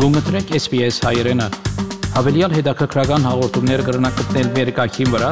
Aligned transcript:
Գումտրեք 0.00 0.54
SPS 0.56 0.96
հայրենը։ 1.04 1.46
Հավելյալ 2.14 2.54
հետաքրքրական 2.56 3.24
հաղորդումներ 3.28 3.80
կգրնակցնել 3.84 4.46
վերկայքին 4.54 5.10
վրա 5.12 5.30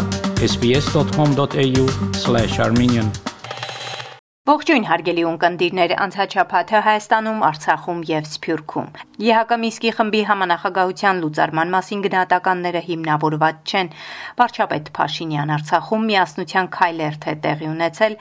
sps.com.au/armenian 0.48 3.08
Ողջույն 4.52 4.84
հարգելի 4.90 5.24
ունկնդիրներ, 5.30 5.94
անցաչափաթը 6.04 6.78
Հայաստանում, 6.88 7.40
Արցախում 7.48 8.00
եւ 8.12 8.24
Սփյուռքում։ 8.34 8.88
ԵՀԿ 9.24 9.50
Միսկի 9.64 9.90
խմբի 9.96 10.22
համանախագահության 10.28 11.16
լուծարման 11.24 11.68
մասին 11.78 12.00
գնահատականները 12.04 12.80
հիմնավորված 12.92 13.56
չեն։ 13.72 13.88
Վարչապետ 14.36 14.84
Փաշինյան 15.00 15.52
Արցախում 15.56 16.02
միասնության 16.12 16.66
քայլերթ 16.76 17.22
է 17.32 17.34
տեղի 17.48 17.72
ունեցել 17.72 18.12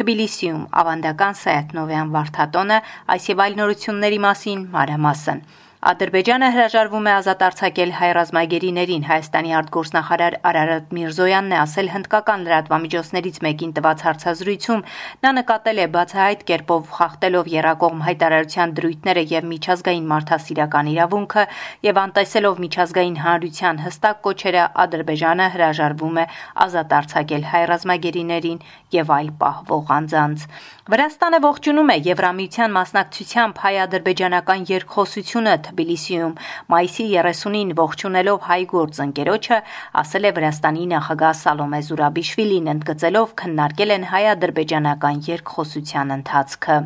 Թբիլիսիում 0.00 0.64
ավանդական 0.80 1.34
Սայաթնովյան 1.44 2.08
վարթատոնը, 2.16 2.78
այս 3.16 3.24
եւ 3.36 3.40
այլ 3.44 3.52
նորությունների 3.60 4.20
մասին 4.30 4.60
մանրամասն։ 4.76 5.40
Ադրբեջանը 5.80 6.48
հրաժարվում 6.52 7.06
է 7.08 7.12
ազատ 7.16 7.42
արձակել 7.46 7.92
հայ 7.96 8.08
ռազմագերիներին։ 8.16 9.04
Հայաստանի 9.08 9.52
արտգործնախարար 9.58 10.34
Արարատ 10.50 10.90
Միրզոյանն 10.96 11.54
է 11.54 11.56
ասել 11.56 11.86
հնդկական 11.92 12.42
լրատվամիջոցներից 12.44 13.38
մեկին 13.46 13.72
տված 13.78 14.04
հարցազրույցում, 14.06 14.82
նա 15.24 15.30
նկատել 15.40 15.80
է 15.80 15.86
բացահայտ 15.94 16.44
կերպով 16.50 16.92
խախտելով 17.00 17.48
Երակողմ 17.56 18.04
հայտարարության 18.10 18.74
դրույթները 18.76 19.24
եւ 19.32 19.48
միջազգային 19.54 20.10
մարդասիրական 20.12 20.90
իրավունքը 20.92 21.46
եւ 21.88 22.02
անտեսելով 22.04 22.60
միջազգային 22.60 23.16
հանրության 23.24 23.80
հստակ 23.80 24.20
կոչերը 24.28 24.68
Ադրբեջանը 24.84 25.48
հրաժարվում 25.56 26.20
է 26.20 26.26
ազատ 26.68 26.94
արձակել 27.00 27.48
հայ 27.56 27.64
ռազմագերիներին 27.72 28.60
եւ 29.00 29.16
այլ 29.16 29.32
պահվող 29.40 29.96
անձանց։ 29.96 30.46
Վրաստանը 30.90 31.38
ողջունում 31.46 31.90
է 31.94 31.96
Եվրամիության 32.10 32.72
մասնակցությամբ 32.74 33.60
հայ-ադրբեջանական 33.64 34.64
երկխոսությունը 34.74 35.52
Թբիլիսիում 35.70 36.34
մայիսի 36.74 37.04
30-ին 37.14 37.70
ողջունելով 37.78 38.38
հայ 38.50 38.60
գործընկերոջը, 38.74 39.58
ասել 40.00 40.24
է 40.26 40.32
Վրաստանի 40.40 40.84
նախագահ 40.90 41.34
Սալոմե 41.40 41.80
Զուրաբիշվիլին, 41.90 42.70
ընդգծելով 42.74 43.28
քննարկել 43.40 43.90
են 43.96 44.04
հայ-ադրբեջանական 44.10 45.22
երկխոսության 45.30 46.14
ընթացքը։ 46.18 46.76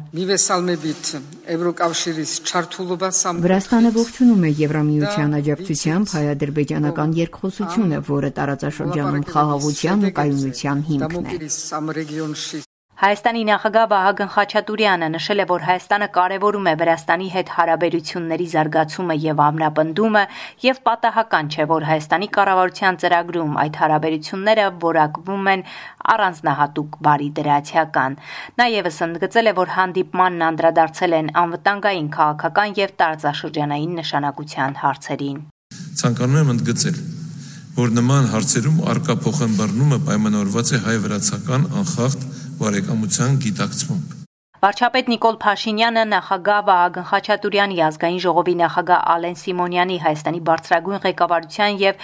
Վրաստանը 3.44 3.90
ողջունում 3.94 4.44
է 4.44 4.50
Եվրամիության 4.64 5.38
աջակցությամբ 5.40 6.14
հայ-ադրբեջանական 6.14 7.16
երկխոսությունը, 7.24 8.02
որը 8.10 8.30
տարածաշրջանում 8.38 9.26
խաղաղության 9.32 10.06
ու 10.08 10.14
կայունության 10.20 10.86
հիմքն 10.92 11.26
է։ 11.34 12.73
Հայաստանի 12.94 13.40
նախագահ 13.48 13.86
Վահագն 13.90 14.28
Խաչատուրյանը 14.30 15.06
նշել 15.12 15.42
է, 15.42 15.44
որ 15.50 15.62
Հայաստանը 15.66 16.06
կարևորում 16.14 16.66
է 16.70 16.74
Վրաստանի 16.78 17.24
հետ 17.34 17.48
հարաբերությունների 17.54 18.44
զարգացումը 18.52 19.16
եւ 19.24 19.40
ամրապնդումը 19.44 20.22
եւ 20.62 20.78
պատահական 20.86 21.50
չէ, 21.50 21.66
որ 21.74 21.86
Հայաստանի 21.88 22.28
կառավարության 22.36 22.98
ծրագրում 23.02 23.58
այդ 23.64 23.78
հարաբերությունները 23.82 24.66
որակվում 24.84 25.50
են 25.54 25.64
առանձնահատուկ 26.14 26.98
բարի 27.08 27.28
դրացիական։ 27.40 28.16
Նա 28.62 28.68
եւս 28.78 29.00
ընդգծել 29.08 29.50
է, 29.50 29.56
որ 29.58 29.74
հանդիպմանն 29.74 30.46
անդրադարձել 30.54 31.18
են 31.18 31.34
անվտանգային, 31.42 32.08
քաղաքական 32.14 32.78
եւ 32.78 32.94
տարածաշրջանային 33.02 33.98
նշանակության 34.04 34.78
հարցերին։ 34.84 35.38
Ցանկանում 35.98 36.40
եմ 36.44 36.54
ընդգծել, 36.54 36.96
որ 37.74 37.94
նման 37.98 38.26
հարցերում 38.30 38.76
արկա 38.94 39.14
փոխանցումը 39.24 39.96
պայմանավորված 40.06 40.68
է 40.74 40.78
հայ-վրացական 40.84 41.64
անխախտ 41.82 42.26
բարեկամության 42.60 43.40
գիտակցմամբ։ 43.46 44.20
Վարչապետ 44.64 45.08
Նիկոլ 45.12 45.34
Փաշինյանը 45.42 46.02
նախագահ 46.08 46.60
Վահագն 46.66 47.04
Խաչատուրյանի 47.08 47.80
ազգային 47.84 48.20
ժողովի 48.24 48.52
նախագահ 48.60 49.00
Ալեն 49.14 49.34
Սիմոնյանի 49.40 49.98
Հայաստանի 50.04 50.40
բարձրագույն 50.48 51.02
ղեկավարության 51.04 51.76
եւ 51.82 51.98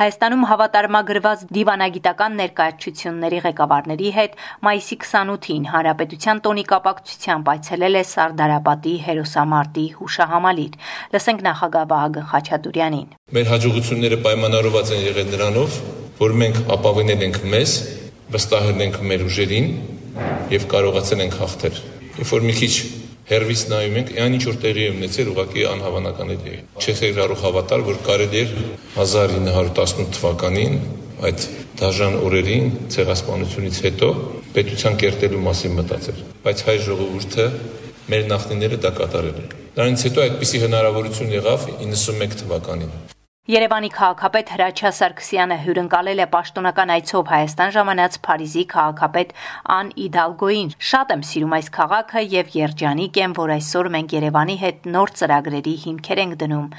Հայաստանում 0.00 0.42
հավատարմագրված 0.50 1.44
դիվանագիտական 1.58 2.34
ներկայացությունների 2.40 3.38
ղեկավարների 3.46 4.10
հետ 4.18 4.34
մայիսի 4.66 4.98
28-ին 5.04 5.70
Հանրապետության 5.70 6.42
տոնի 6.50 6.66
կապակցությամբ 6.74 7.52
այցելել 7.54 8.00
է 8.00 8.04
Սարդարապատի 8.10 8.96
հերոսամարտի 9.06 9.86
հուշահամալիր։ 10.00 10.74
Լսենք 11.14 11.46
նախագահ 11.46 11.88
Վահագն 11.94 12.28
Խաչատուրյանին։ 12.34 13.08
Մեր 13.38 13.54
հաջողությունները 13.54 14.20
պայմանավորված 14.26 14.94
են 14.98 15.06
եղել 15.06 15.32
նրանով, 15.38 15.80
որ 16.26 16.38
մենք 16.42 16.62
ապավինել 16.80 17.26
ենք 17.30 17.42
մեզ 17.54 17.78
վստահել 18.34 18.82
ենք 18.86 18.98
մեր 19.10 19.26
ուժերին 19.26 19.68
եւ 20.54 20.66
կարողացել 20.70 21.22
ենք 21.26 21.36
հաղթել։ 21.40 21.80
Երբ 22.20 22.30
որ 22.30 22.46
մի 22.46 22.54
քիչ 22.60 22.74
հերվից 23.30 23.60
նայում 23.70 23.98
ենք, 24.00 24.08
այն 24.20 24.36
ինչ 24.36 24.44
որ 24.48 24.56
տեղի 24.64 24.82
է 24.82 24.92
ունեցել, 24.96 25.28
ուղղակի 25.30 25.66
անհավանական 25.70 26.30
է 26.34 26.36
տեղի։ 26.40 26.62
Չես 26.82 27.02
կարող 27.20 27.42
հավատալ, 27.44 27.84
որ 27.86 28.00
կարելի 28.08 28.40
էր 28.40 28.54
1918 28.96 30.10
թվականին 30.16 30.74
այդ 31.30 31.46
դաժան 31.80 32.16
օրերին 32.24 32.72
ցեղասպանությունից 32.94 33.78
հետո 33.86 34.08
պետության 34.56 34.98
կերտելու 35.04 35.44
մասին 35.46 35.78
մտածել։ 35.78 36.20
Բայց 36.44 36.64
հայ 36.66 36.76
ժողովուրդը 36.88 37.46
մեր 38.10 38.26
նախնիները 38.34 38.80
դա 38.82 38.92
կատարել 38.98 39.40
են։ 39.44 39.54
Դրանից 39.78 40.04
հետո 40.08 40.26
այդպիսի 40.26 40.62
հնարավորություն 40.66 41.34
եղավ 41.36 41.66
91 41.86 42.38
թվականին։ 42.42 43.19
Երևանի 43.48 43.88
քաղաքապետ 43.92 44.50
Հրաչյա 44.52 44.90
Սարգսյանը 44.96 45.56
հյուրընկալել 45.62 46.18
է 46.20 46.26
պաշտոնական 46.34 46.92
այցով 46.96 47.30
Հայաստան 47.32 47.72
ժամանած 47.76 48.18
Փարիզի 48.26 48.64
քաղաքապետ 48.72 49.32
Ան 49.76 49.94
Իդալգոին։ 50.04 50.74
Շատ 50.90 51.14
եմ 51.16 51.24
սիրում 51.30 51.56
այս 51.58 51.72
քաղաքը 51.78 52.24
եւ 52.36 52.52
երջանիկ 52.58 53.22
եմ, 53.24 53.38
որ 53.40 53.54
այսօր 53.56 53.90
մենք 53.96 54.16
Երևանի 54.20 54.60
հետ 54.66 54.92
նոր 54.92 55.16
ծրագրերի 55.22 55.76
հիմքեր 55.88 56.24
ենք 56.28 56.38
դնում, 56.44 56.70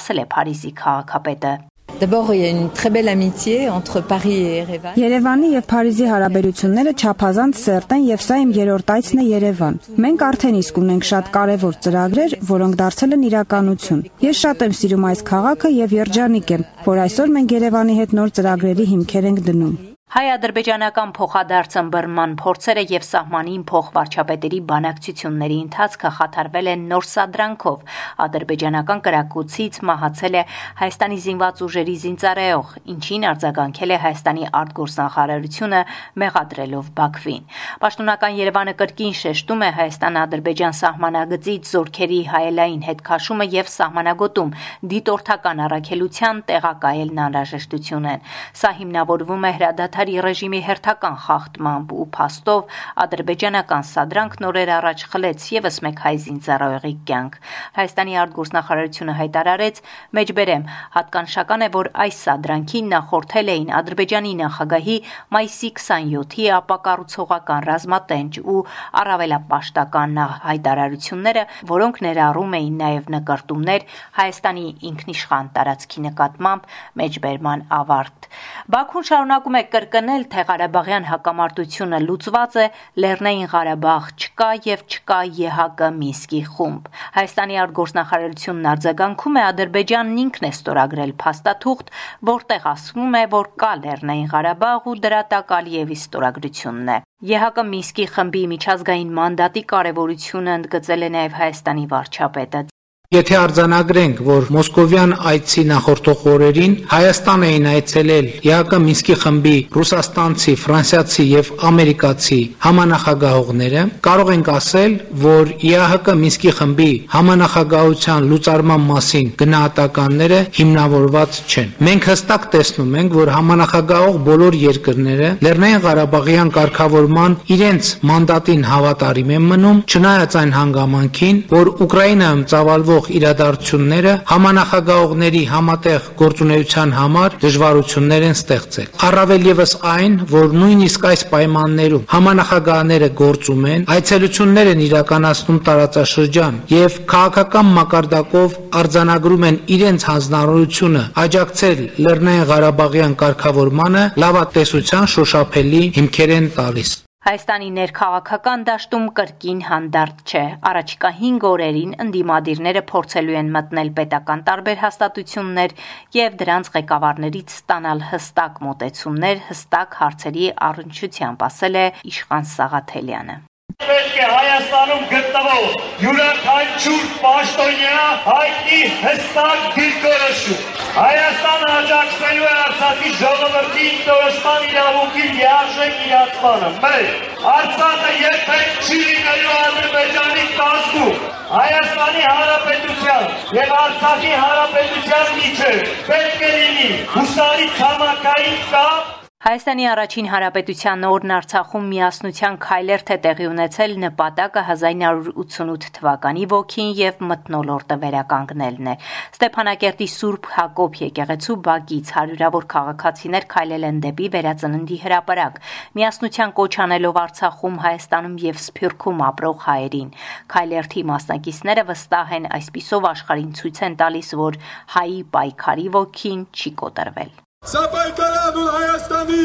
ասել 0.00 0.24
է 0.26 0.30
Փարիզի 0.36 0.76
քաղաքապետը։ 0.84 1.56
D'abord, 2.00 2.32
il 2.32 2.40
y 2.40 2.44
a 2.44 2.48
une 2.48 2.70
très 2.70 2.88
belle 2.88 3.08
amitié 3.08 3.68
entre 3.68 4.00
Paris 4.00 4.32
et 4.32 4.56
Yerevan. 4.60 4.94
Երևանի 4.96 5.50
եւ 5.52 5.66
Փարիզի 5.68 6.06
հարաբերությունները 6.08 6.94
չափազանց 6.96 7.60
սերտ 7.60 7.92
են 7.96 8.06
եւ 8.08 8.24
սա 8.24 8.38
իմ 8.44 8.54
երրորդ 8.56 8.92
այցն 8.94 9.20
է 9.20 9.26
Երևան։ 9.28 9.76
Մենք 10.06 10.24
արդեն 10.30 10.58
իսկ 10.62 10.80
ունենք 10.80 11.06
շատ 11.10 11.30
կարեւոր 11.36 11.76
ծրագրեր, 11.84 12.38
որոնք 12.54 12.80
դարձել 12.80 13.14
են 13.18 13.28
իրականություն։ 13.28 14.02
Ես 14.24 14.42
շատ 14.46 14.66
եմ 14.70 14.74
սիրում 14.80 15.06
այս 15.10 15.24
քաղաքը 15.28 15.74
եւ 15.76 15.94
երջանիկ 16.00 16.56
եմ, 16.56 16.66
որ 16.88 17.04
այսօր 17.04 17.36
մենք 17.36 17.56
Երևանի 17.60 18.00
հետ 18.00 18.18
նոր 18.20 18.34
ծրագրերի 18.40 18.90
հիմքեր 18.96 19.30
ենք 19.34 19.46
դնում։ 19.50 19.78
Հայ-ադրբեջանական 20.10 21.10
փոխադարձ 21.14 21.74
ըմբռնման 21.78 22.32
փորձերը 22.40 22.82
եւ 22.90 23.04
սահմանին 23.06 23.60
փոխվարչապետերի 23.70 24.58
բանակցությունների 24.70 25.58
ընթացքը 25.64 26.10
խաթարվել 26.16 26.70
են 26.72 26.80
նոր 26.90 27.06
սադրանքով։ 27.10 27.84
Ադրբեջանական 28.24 29.02
կրակոցից 29.04 29.78
մահացել 29.90 30.34
է 30.34 30.42
Հայաստանի 30.80 31.18
զինված 31.26 31.62
ուժերի 31.66 31.94
զինծառայող, 32.02 32.72
ինչին 32.90 33.26
արձագանքել 33.30 33.90
է 33.94 33.98
Հայաստանի 34.06 34.50
արտգործնախարարությունը 34.60 35.84
մեղադրելով 36.24 36.90
Բաքվին։ 36.98 37.46
Պաշտոնական 37.86 38.34
Երևանը 38.40 38.74
կրկին 38.82 39.14
շեշտում 39.20 39.62
է 39.62 39.70
Հայաստան-Ադրբեջան 39.78 40.76
սահմանագծից 40.80 41.70
զորքերի 41.70 42.20
հայելային 42.34 42.82
հետ 42.90 43.06
քաշումը 43.06 43.48
եւ 43.54 43.72
սահմանագոտում 43.78 44.52
դիտորդական 44.90 45.64
առաքելության 45.70 46.44
տեղակայելն 46.50 47.24
անհրաժեշտություն 47.30 48.10
են։ 48.10 48.28
Սա 48.58 48.74
հիմնավորվում 48.80 49.46
է 49.46 49.54
հրադադար 49.60 49.99
Ղարաբաղի 50.00 50.20
ռեժիմի 50.24 50.58
հերթական 50.64 51.16
խախտմամբ 51.20 51.90
ու 51.92 52.04
փաստով 52.16 52.76
ադրբեջանական 53.04 53.82
սադրանք 53.84 54.36
նորեր 54.40 54.70
առաջ 54.76 55.02
խլեց 55.12 55.44
եւս 55.52 55.76
մեկ 55.84 55.98
հայ 56.04 56.12
զինծառայողի 56.24 56.92
կյանք։ 57.10 57.36
Հայաստանի 57.76 58.14
արտգործնախարարությունը 58.22 59.14
հայտարարեց. 59.20 59.80
«Մեջբերեմ, 60.16 60.64
հատկանշական 60.96 61.60
է, 61.60 61.68
որ 61.76 61.90
այս 62.04 62.16
սադրանքին 62.24 62.88
նախորդել 62.94 63.52
էին 63.52 63.68
Ադրբեջանի 63.80 64.32
նախագահի 64.40 64.96
մայիսի 65.36 65.70
27-ի 65.76 66.48
ապակառուցողական 66.60 67.60
ռազմատենչ 67.68 68.32
ու 68.40 68.64
առավելապաշտական 69.04 70.16
հայտարարությունները, 70.48 71.44
որոնք 71.74 72.02
ներառում 72.08 72.56
էին 72.60 72.80
նաև 72.80 73.12
նկարտումներ 73.20 73.86
Հայաստանի 74.20 74.66
ինքնիշխան 74.94 75.52
տարածքի 75.60 76.06
նկատմամբ 76.08 76.74
մեջբերման 77.04 77.68
ավարտ։ 77.80 78.28
Բաքուն 78.70 79.08
շարունակում 79.10 79.60
է 79.60 79.64
կր 79.74 79.89
կրկնել, 79.90 80.24
թե 80.30 80.42
Ղարաբաղյան 80.46 81.06
հակամարտությունը 81.10 81.98
լուծված 82.06 82.56
է, 82.62 82.66
Լեռնային 83.02 83.48
Ղարաբաղ 83.50 84.04
չկա 84.22 84.50
եւ 84.66 84.84
չկա 84.86 85.18
ԵՀԿ 85.34 85.88
Մինսկի 85.98 86.42
խումբ։ 86.54 86.86
Հայաստանի 87.16 87.58
արտգործնախարարությունն 87.62 88.70
արձագանքում 88.70 89.38
է 89.40 89.44
Ադրբեջանն 89.50 90.22
ինքն 90.24 90.46
է 90.46 90.52
ստորագրել 90.54 91.12
փաստաթուղթ, 91.24 91.92
որտեղ 92.30 92.70
ասվում 92.70 93.18
է, 93.18 93.24
որ 93.34 93.52
կա 93.58 93.72
Լեռնային 93.82 94.30
Ղարաբաղ 94.30 94.90
ու 94.90 94.98
դրա 95.10 95.22
տակ 95.34 95.54
Ալիևի 95.58 95.96
ստորագրությունն 96.06 96.90
է։ 96.94 96.98
ԵՀԿ 97.30 97.64
Մինսկի 97.74 98.10
խմբի 98.14 98.44
միջազգային 98.54 99.14
մանդատի 99.18 99.62
կարևորությունը 99.74 100.58
ընդգծել 100.60 101.02
է 101.02 101.14
նաև 101.18 101.40
Հայաստանի 101.40 101.90
վարչապետը։ 101.90 102.68
Եթե 103.10 103.34
արձանագրենք, 103.34 104.18
որ 104.22 104.44
Մոսկովյան 104.54 105.12
այցի 105.26 105.62
նախորդող 105.66 106.20
օրերին 106.30 106.74
Հայաստան 106.90 107.44
էին 107.46 107.64
այցելել 107.70 108.26
ԵԱԿ 108.44 108.78
Մինսկի 108.84 109.16
խմբի 109.22 109.54
ռուսաստանցի, 109.74 110.54
ֆրանսիացի 110.64 111.24
եւ 111.30 111.50
ամերիկացի 111.70 112.38
համանախագահողները, 112.66 113.82
կարող 114.06 114.30
ենք 114.30 114.50
ասել, 114.54 114.94
որ 115.26 115.50
ԵԱՀԿ 115.64 116.14
Մինսկի 116.20 116.52
խմբի 116.60 116.92
համանախագահության 117.16 118.28
լուծարման 118.30 118.86
մասին 118.92 119.34
գնահատականները 119.42 120.40
հիմնավորված 120.60 121.42
չեն։ 121.50 121.74
Մենք 121.90 122.08
հստակ 122.14 122.48
տեսնում 122.54 122.94
ենք, 123.02 123.18
որ 123.18 123.34
համանախագահող 123.40 124.22
բոլոր 124.30 124.60
երկրները 124.70 125.32
Լեռնային 125.50 125.84
Ղարաբաղյան 125.88 126.54
կարգավորման 126.60 127.36
իրենց 127.58 127.92
մանդատին 128.06 128.64
հավատարիմ 128.70 129.34
են 129.40 129.50
մնում, 129.50 129.84
չնայած 129.90 130.40
այն 130.44 130.56
հանգամանքին, 130.60 131.44
որ 131.58 131.74
Ուկրաինայում 131.90 132.46
ծավալվող 132.54 132.99
եղող 133.00 133.08
իրադարձությունները 133.16 134.12
համանախագահողների 134.28 135.40
համատեղ 135.50 136.06
գործունեության 136.20 136.92
համար 136.96 137.36
դժվարություններ 137.40 138.26
են 138.28 138.36
ստեղծել։ 138.36 138.88
Առավել 139.08 139.46
եւս 139.50 139.72
այն, 139.90 140.14
որ 140.30 140.46
նույնիսկ 140.60 141.06
այս 141.10 141.22
պայմաններում 141.32 142.06
համանախագահները 142.14 143.10
գործում 143.20 143.66
են, 143.72 143.84
այցելություններ 143.96 144.70
են 144.74 144.84
իրականացնում 144.86 145.60
տարածաշրջան 145.70 146.60
եւ 146.76 146.98
քաղաքական 147.10 147.70
մակարդակով 147.80 148.58
արձանագրում 148.80 149.46
են 149.50 149.60
իրենց 149.80 150.08
հանձնարարությունը 150.10 151.04
աջակցել 151.24 151.78
Լեռնային 152.04 152.48
Ղարաբաղյան 152.50 153.14
կարգավորմանը 153.24 154.04
լավատեսության 154.24 155.14
շոշափելի 155.16 155.84
հիմքեր 156.00 156.36
են 156.40 156.52
տալիս։ 156.60 156.98
Հայաստանի 157.30 157.66
ներքաղաքական 157.74 158.62
դաշտում 158.66 159.04
կրկին 159.18 159.58
հանդարտ 159.66 160.22
չէ։ 160.30 160.40
Առաջիկա 160.70 161.10
5 161.18 161.44
օրերին 161.50 161.92
ընդդիմադիրները 162.04 162.82
փորձելու 162.88 163.36
են 163.40 163.52
մտնել 163.56 163.92
պետական 163.98 164.42
տարբեր 164.48 164.80
հաստատություններ 164.80 165.74
եւ 166.18 166.40
դրանց 166.40 166.70
ղեկավարներից 166.78 167.54
ստանալ 167.60 168.02
հստակ 168.08 168.58
մոտեցումներ 168.66 169.44
հստակ 169.52 169.94
հարցերի 170.00 170.50
առնչությամբ, 170.70 171.46
ասել 171.50 171.80
է 171.84 171.86
Իշխան 172.14 172.50
Սաղաթելյանը 172.56 173.38
պետք 173.86 174.16
է 174.20 174.26
Հայաստանում 174.30 175.04
գտնվող 175.10 175.66
յուրաքանչյուր 176.02 177.04
պաշտոնյա 177.22 178.02
հայտնի 178.26 178.80
հստակ 179.04 179.66
դիրքորոշում։ 179.76 180.62
Հայաստանը 180.96 181.70
աջակցելու 181.76 182.46
է 182.50 182.54
Արցախի 182.60 183.12
ժողովրդի 183.20 183.84
ինքնորոշման 183.90 184.66
իրավունքի 184.70 185.26
լիարժեք 185.36 186.02
իրացմանը։ 186.06 186.70
Մեկ 186.84 187.44
Արցախը 187.54 188.16
երբեք 188.20 188.82
չի 188.86 188.98
լինելու 189.04 189.54
Ադրբեջանի 189.60 190.48
կազմում։ 190.58 191.22
Հայաստանի 191.50 192.26
Հանրապետության 192.26 193.24
եւ 193.60 193.72
Արցախի 193.78 194.34
Հանրապետության 194.42 195.32
միջեւ 195.38 195.80
պետք 196.10 196.44
է 196.50 196.52
լինի 196.58 196.92
հուսալի 197.14 197.72
ցամաքային 197.80 198.60
կապ 198.74 199.19
Հայաստանի 199.40 199.84
առաջին 199.88 200.26
հանրապետության 200.28 201.04
օրն 201.08 201.30
Արցախում 201.32 201.84
միասնության 201.90 202.58
քայլերթ 202.64 203.12
է 203.14 203.16
տեղի 203.26 203.46
ունեցել 203.50 203.94
նպատակը 204.02 204.64
1988 204.72 205.88
թվականի 205.96 206.44
ոգին 206.50 206.90
եւ 206.98 207.22
մտնոլորտը 207.30 207.98
վերականգնելն 208.02 208.92
է։ 208.92 208.94
Ստեփանակերտի 209.38 210.10
Սուրբ 210.16 210.50
Հակոբ 210.58 211.00
եկեղեցու 211.06 211.58
բակից 211.70 212.12
հարյուրավոր 212.20 212.68
քաղաքացիներ 212.76 213.48
քայլել 213.56 213.88
են 213.88 214.04
դեպի 214.04 214.30
վերածննդի 214.36 215.02
հրապարակ, 215.08 215.60
միասնության 215.96 216.56
կոչ 216.60 216.72
անելով 216.84 217.24
Արցախում, 217.24 217.82
Հայաստանում 217.88 218.38
եւ 218.44 218.64
Սփյուռքում 218.68 219.28
ապրող 219.32 219.68
հայերին։ 219.72 220.16
Քայլերթի 220.52 221.10
մասնակիցները 221.16 221.90
վստահ 221.96 222.40
են 222.40 222.54
այսպիսով 222.60 223.12
աշխարհին 223.16 223.52
ցույց 223.56 223.86
են 223.88 224.02
տալիս, 224.04 224.34
որ 224.46 224.64
հայի 225.00 225.22
պայքարի 225.38 225.94
ոգին 225.96 226.50
չի 226.52 226.80
կոտրվել։ 226.84 227.38
Սա 227.70 227.80
պայքարանուն 227.92 228.68
Հայաստանի, 228.74 229.42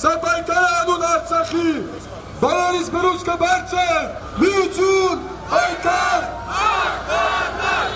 սա 0.00 0.10
պայքարանուն 0.22 1.02
Արցախի, 1.08 1.72
բարարիս 2.40 2.88
բրուսկը 2.94 3.34
բարձր, 3.42 4.06
միություն, 4.38 5.20
պայքար, 5.50 6.24
աղթանակ, 6.62 7.92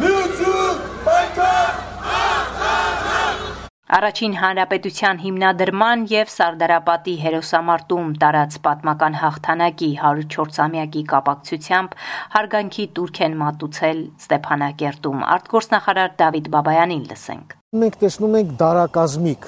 միություն, 0.00 0.82
պայքար, 1.06 1.78
աղթանակ։ 2.16 3.70
Առաջին 4.00 4.36
Հանրապետության 4.42 5.24
հիմնադրման 5.28 6.04
և 6.16 6.34
Սարդարապատի 6.34 7.16
հերոսամարտում 7.22 8.12
տարած 8.26 8.60
պատմական 8.66 9.18
հաղթանակի 9.22 9.94
104-ամյակի 10.02 11.06
կապակցությամբ 11.14 11.96
հարգանքի 12.36 12.90
տուրք 13.00 13.24
են 13.30 13.40
մատուցել 13.46 14.04
Ստեփանակերտում։ 14.26 15.26
Արտգործնախարար 15.38 16.16
Դավիթ 16.26 16.54
Բաբայանին 16.58 17.10
լսենք։ 17.14 17.61
Մենք 17.72 17.94
տեսնում 18.02 18.34
ենք 18.36 18.50
դարակազմիկ 18.60 19.46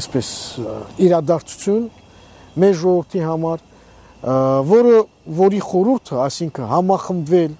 այսպես 0.00 0.28
իրադարձություն 1.04 1.82
մեր 2.64 2.78
ժողովրդի 2.80 3.20
համար, 3.28 3.64
որը 4.70 5.02
որի 5.40 5.60
խորհուրդը, 5.66 6.16
այսինքն 6.24 6.70
համախմբվել 6.70 7.52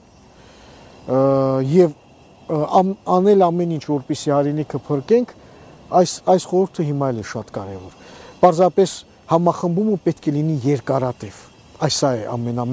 եւ 1.75 1.93
անել 3.19 3.47
ամեն 3.51 3.77
ինչ 3.77 3.85
որպեսի 3.91 4.35
հայրենիքը 4.35 4.83
փրկենք, 4.89 5.37
այս 6.01 6.17
այս 6.39 6.49
խորհուրդը 6.55 6.89
հիմա 6.89 7.13
էլ 7.13 7.21
է 7.21 7.29
շատ 7.35 7.55
կարևոր։ 7.61 8.03
Պարզապես 8.49 8.99
համախմբումը 9.37 10.03
պետք 10.09 10.33
է 10.33 10.37
լինի 10.41 10.61
երկարատև։ 10.73 11.47
Այս 11.85 12.03
է 12.09 12.17
ամենա 12.41 12.69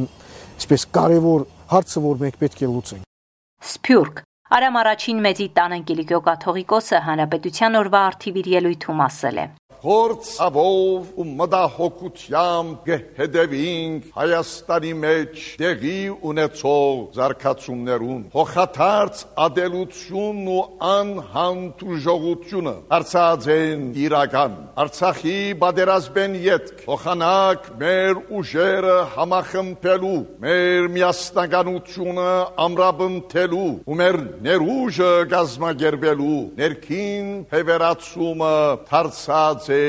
այսպես 0.56 0.90
կարևոր 0.96 1.48
հարցը, 1.76 2.08
որ 2.08 2.28
մենք 2.28 2.44
պետք 2.48 2.64
է 2.64 2.76
լուծենք։ 2.80 3.10
Սփյուռք 3.76 4.28
Արամ 4.52 4.78
առաջին 4.82 5.20
մեծի 5.24 5.46
տան 5.56 5.74
Անգելիկո 5.78 6.18
կաթողիկոսը 6.26 7.00
հանրապետության 7.06 7.78
օրվա 7.82 8.00
արթիվիր 8.08 8.50
ելույթում 8.58 9.04
ասել 9.06 9.38
է 9.44 9.46
փորձավով 9.82 11.08
ու 11.18 11.24
մտահոգությամբ 11.40 12.82
կհետևինք 12.86 14.10
Հայաստանի 14.14 14.92
մեջ 15.02 15.46
դեղի 15.62 15.94
ունեցող 16.32 17.00
զարգացումներուն 17.16 18.20
հոխաթարց 18.36 19.24
ադելությունն 19.46 20.52
ու 20.54 20.66
անհանդուրժողությունը 20.90 22.74
արցախեն 22.98 23.88
իրական 24.04 24.60
արցախի 24.86 25.36
բادرազբեն 25.66 26.38
յետք 26.46 26.86
հոխանակ 26.92 27.72
մեր 27.82 28.22
ուժերը 28.42 29.00
համախմբելու 29.18 30.14
մեր 30.46 30.92
միասնականությունը 31.00 32.30
ամրապնդելու 32.68 33.66
ու 33.82 34.00
մեր 34.04 34.22
ներուժը 34.46 35.12
գազմագերբելու 35.34 36.40
ներքին 36.62 37.36
հեվերացումը 37.58 38.54
դարձած 38.92 39.71
է 39.76 39.88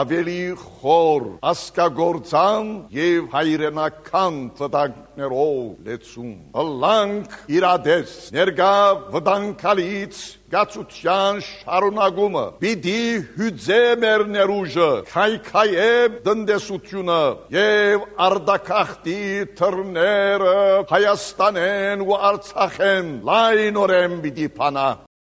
ավելի 0.00 0.42
խոր 0.60 1.26
ասկագործան 1.50 2.70
եւ 2.94 3.28
հայրենական 3.34 4.38
ծտակներով 4.60 5.88
լեցում 5.88 6.32
բլանք 6.54 7.36
իրադես 7.58 8.16
ներգա 8.38 8.72
վտանգալից 9.14 10.22
գացության 10.54 11.40
շարունակումը 11.44 12.44
պիտի 12.60 12.98
հյուծե 13.38 13.80
մեր 14.04 14.24
ներուժը 14.34 14.90
քայքայե 15.10 15.88
դնդեսությունը 16.26 17.22
եւ 17.54 18.04
արդակախտի 18.28 19.18
թռները 19.58 20.54
Հայաստանեն 20.92 22.04
ու 22.06 22.20
Արցախեն 22.30 23.10
լայնորեն 23.30 24.16
պիտի 24.26 24.48
փանա 24.60 24.88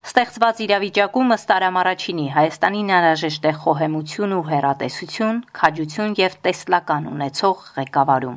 Ստեղծված 0.05 0.59
իրավիճակում 0.61 1.31
ըստ 1.33 1.51
Արամ 1.55 1.77
առաջինի 1.81 2.25
Հայաստանին 2.35 2.89
անհրաժեշտ 2.93 3.45
է 3.49 3.53
խոհեմություն 3.61 4.35
ու 4.35 4.43
հերատեսություն, 4.51 5.39
քաջություն 5.57 6.11
եւ 6.19 6.35
տեսլական 6.45 7.07
ունեցող 7.09 7.63
ղեկավարում։ 7.77 8.35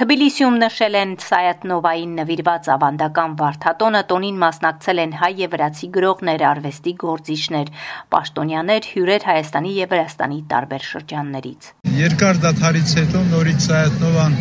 Թբիլիսիում 0.00 0.56
նշել 0.62 0.98
են 1.02 1.14
Սայաթնովային 1.22 2.12
նվիրված 2.18 2.68
ավանդական 2.74 3.36
վարդատոնը 3.38 4.02
տոնին 4.10 4.42
մասնակցել 4.42 5.02
են 5.04 5.16
հայ 5.22 5.32
եւ 5.42 5.54
վրացի 5.54 5.88
գրողներ, 5.96 6.44
արվեստի 6.50 6.94
գործիչներ, 7.02 7.72
պաշտոնյաներ, 8.14 8.88
հյուրեր 8.92 9.26
Հայաստանի 9.30 9.74
եւ 9.78 9.92
Վրաստանի 9.94 10.40
տարբեր 10.54 10.86
շրջաններից։ 10.90 11.68
Երկար 12.02 12.42
դաթարից 12.46 12.96
հետո 13.02 13.26
նորից 13.30 13.68
Սայաթնովան 13.70 14.40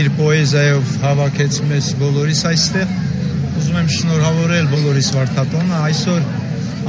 իր 0.00 0.12
պոեզիայով 0.20 0.98
հավաքեց 1.06 1.62
մեզ 1.70 1.94
բոլորիս 2.04 2.44
այստեղ 2.50 3.09
ուզում 3.60 3.76
եմ 3.80 3.88
շնորհավորել 3.92 4.68
բոլորիս 4.70 5.08
Վարդատոնը 5.14 5.78
այսօր 5.86 6.22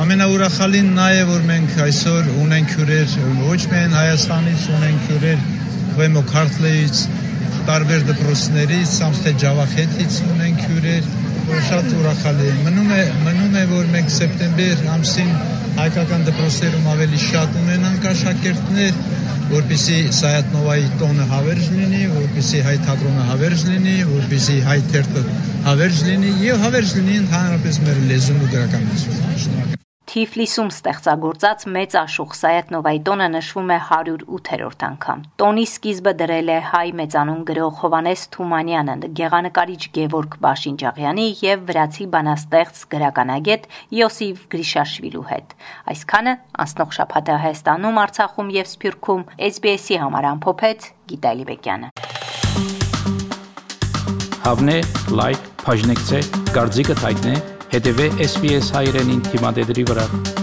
ամենաուրախալին 0.02 0.92
նա 0.96 1.08
է 1.18 1.24
որ 1.28 1.42
մենք 1.50 1.74
այսօր 1.86 2.30
ունենք 2.42 2.76
հյուրեր 2.78 3.16
ոչ 3.48 3.58
միայն 3.72 3.96
Հայաստանից 3.98 4.68
ունենք 4.78 5.10
հյուրեր 5.10 5.42
Վեմո 5.98 6.24
Քարտլեից 6.32 7.02
տարբեր 7.68 8.06
դպրոցներից 8.12 8.94
Սամստե 8.96 9.34
Ջավախետից 9.44 10.20
ունենք 10.32 10.64
հյուրեր 10.70 11.10
որ 11.52 11.62
շատ 11.68 11.92
ուրախալի 12.00 12.48
է 12.48 12.56
մնում 12.62 12.94
է 12.96 13.04
մնում 13.26 13.58
է 13.62 13.66
որ 13.72 13.92
մենք 13.98 14.14
սեպտեմբեր 14.16 14.86
ամսին 14.96 15.32
հայկական 15.82 16.26
դպրոցերում 16.30 16.88
ավելի 16.96 17.22
շատ 17.26 17.60
ունենանք 17.66 18.08
աշակերտներ 18.12 19.04
որպիսի 19.52 19.98
Սայատնովայի 20.16 20.86
տոնը 21.02 21.26
հավերժ 21.32 21.66
լինի, 21.76 22.04
որպիսի 22.14 22.62
հայ 22.68 22.76
թատրոնը 22.86 23.26
հավերժ 23.32 23.66
լինի, 23.72 23.96
որպիսի 24.12 24.56
հայ 24.68 24.78
թերթը 24.94 25.26
հավերժ 25.68 26.06
լինի 26.08 26.32
եւ 26.46 26.64
հավերժ 26.68 26.96
լինի 27.00 27.20
ընդհանրապես 27.26 27.84
մեր 27.88 28.02
լեզուն 28.14 28.42
ու 28.46 28.52
գրականությունը։ 28.56 29.31
Թիֆլիսում 30.12 30.70
ստեղծագործած 30.74 31.62
մեծ 31.72 31.94
աշուխ 32.02 32.34
Սայատնովայի 32.36 32.98
տոնը 33.08 33.28
նշվում 33.32 33.70
է 33.72 33.76
108-րդ 33.84 34.82
անգամ։ 34.88 35.22
Տոնի 35.40 35.64
սկիզբը 35.72 36.12
դրել 36.22 36.52
է 36.52 36.58
հայ 36.68 36.90
մեծանուն 37.00 37.46
գրող 37.48 37.78
Հովանես 37.84 38.26
Թումանյանը, 38.36 38.96
գեղանկարիչ 39.22 39.80
Գևորգ 39.96 40.36
Բաշինջաղյանի 40.44 41.28
եւ 41.46 41.64
վրացի 41.72 42.08
բանաստեղծ 42.18 42.84
գրականագետ 42.92 43.70
Յոսիֆ 44.02 44.44
Գրիշաշվիլու 44.52 45.24
հետ։ 45.32 45.56
Այսքանը 45.96 46.36
անցնող 46.66 46.94
շաբաթը 47.00 47.40
Հայաստանում, 47.48 48.04
Արցախում 48.04 48.52
եւ 48.60 48.70
Սփյուռքում 48.76 49.26
SBS-ի 49.48 50.02
համար 50.04 50.30
ամփոփեց 50.36 50.92
Գիտալի 51.14 51.48
Բեկյանը։ 51.54 51.96
Հավնե, 54.42 54.78
լայք, 55.22 55.50
բաժնեկցե, 55.64 56.24
դարձիկը 56.52 57.00
թայտնե 57.00 57.36
Հետևե 57.72 58.06
SPS 58.26 58.74
հայրենին 58.76 59.22
թիմադեդի 59.30 59.84
վրա 59.88 60.41